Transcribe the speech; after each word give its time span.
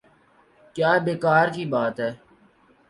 کیا 0.75 0.91
بیکار 1.05 1.47
کی 1.55 1.63
بات 1.73 1.95
ہے۔ 2.03 2.11